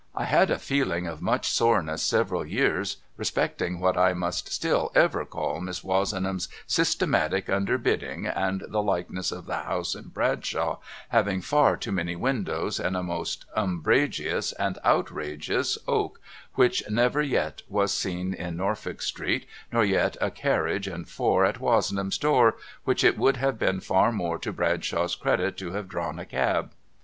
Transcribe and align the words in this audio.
I 0.15 0.23
had 0.23 0.49
a 0.49 0.57
feeling 0.57 1.05
of 1.05 1.21
much 1.21 1.47
soreness 1.47 2.01
several 2.01 2.43
years 2.43 2.97
respecting 3.17 3.79
what 3.79 3.95
I 3.95 4.15
must 4.15 4.51
still 4.51 4.91
ever 4.95 5.25
call 5.25 5.61
Miss 5.61 5.83
Wozenham's 5.83 6.49
systematic 6.65 7.45
underbidding 7.45 8.25
and 8.25 8.63
the 8.67 8.81
likeness 8.81 9.31
of 9.31 9.45
the 9.45 9.57
house 9.57 9.93
in 9.93 10.05
Bradshaw 10.07 10.79
having 11.09 11.39
far 11.41 11.77
too 11.77 11.91
many 11.91 12.15
windows 12.15 12.79
and 12.79 12.97
a 12.97 13.03
most 13.03 13.45
umbrageous 13.55 14.53
and 14.53 14.79
outrageous 14.83 15.77
Oak 15.87 16.19
which 16.55 16.81
never 16.89 17.21
yet 17.21 17.61
was 17.69 17.93
seen 17.93 18.33
in 18.33 18.57
Norfolk 18.57 19.03
street 19.03 19.45
nor 19.71 19.85
yet 19.85 20.17
a 20.19 20.31
carriage 20.31 20.87
and 20.87 21.07
four 21.07 21.45
at 21.45 21.59
Wozen 21.59 21.97
ham's 21.97 22.17
door, 22.17 22.55
which 22.85 23.03
it 23.03 23.19
would 23.19 23.37
have 23.37 23.59
been 23.59 23.79
far 23.79 24.11
more 24.11 24.39
to 24.39 24.51
Bradshaw's 24.51 25.13
credit 25.13 25.57
to 25.57 25.73
have 25.73 25.87
drawn 25.87 26.17
a 26.17 26.25
cab. 26.25 26.71